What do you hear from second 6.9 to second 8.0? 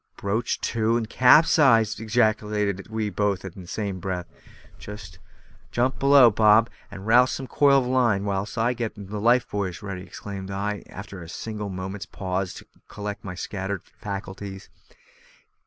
rouse up a coil of